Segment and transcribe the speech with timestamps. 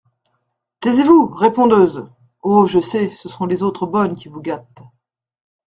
[0.79, 2.07] Taisez-vous, répondeuse!…
[2.41, 2.65] Oh!
[2.65, 4.81] je sais, ce sont les autres bonnes qui vous gâtent.